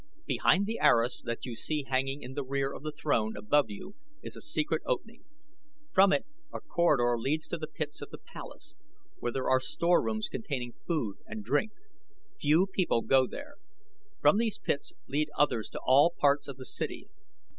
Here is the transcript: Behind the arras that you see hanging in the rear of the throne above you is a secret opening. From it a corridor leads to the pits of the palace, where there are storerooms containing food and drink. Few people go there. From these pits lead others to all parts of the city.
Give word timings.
Behind 0.25 0.65
the 0.65 0.79
arras 0.79 1.21
that 1.27 1.45
you 1.45 1.55
see 1.55 1.83
hanging 1.83 2.23
in 2.23 2.33
the 2.33 2.43
rear 2.43 2.73
of 2.73 2.81
the 2.81 2.91
throne 2.91 3.37
above 3.37 3.69
you 3.69 3.93
is 4.23 4.35
a 4.35 4.41
secret 4.41 4.81
opening. 4.83 5.23
From 5.93 6.11
it 6.11 6.25
a 6.51 6.59
corridor 6.59 7.19
leads 7.19 7.45
to 7.49 7.57
the 7.59 7.67
pits 7.67 8.01
of 8.01 8.09
the 8.09 8.17
palace, 8.17 8.75
where 9.19 9.31
there 9.31 9.47
are 9.47 9.59
storerooms 9.59 10.27
containing 10.27 10.73
food 10.87 11.17
and 11.27 11.43
drink. 11.43 11.73
Few 12.39 12.65
people 12.65 13.03
go 13.03 13.27
there. 13.27 13.57
From 14.19 14.37
these 14.39 14.57
pits 14.57 14.91
lead 15.05 15.29
others 15.37 15.69
to 15.69 15.79
all 15.85 16.09
parts 16.19 16.47
of 16.47 16.57
the 16.57 16.65
city. 16.65 17.07